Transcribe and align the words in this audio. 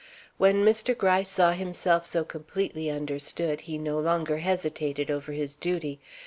When 0.39 0.65
Mr. 0.65 0.97
Gryce 0.97 1.29
saw 1.29 1.51
himself 1.51 2.07
so 2.07 2.23
completely 2.23 2.89
understood, 2.89 3.61
he 3.61 3.77
no 3.77 3.99
longer 3.99 4.37
hesitated 4.39 5.11
over 5.11 5.31
his 5.31 5.55
duty. 5.55 5.99